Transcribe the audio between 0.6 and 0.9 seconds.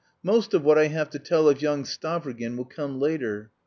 what I